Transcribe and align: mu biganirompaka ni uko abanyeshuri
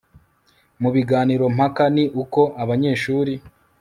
mu 0.81 0.89
biganirompaka 0.95 1.83
ni 1.95 2.05
uko 2.21 2.41
abanyeshuri 2.63 3.33